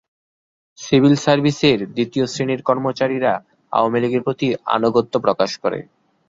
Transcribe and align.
Civil 0.79 1.15
সার্ভিসের 1.15 1.79
দ্বিতীয় 1.95 2.25
শ্রেণির 2.27 2.61
কর্মচারীরা 2.63 3.33
আওয়ামী 3.71 3.99
লীগের 3.99 4.25
প্রতি 4.25 4.47
আনুগত্য 4.75 5.13
প্রকাশ 5.25 5.51
করে। 5.63 5.79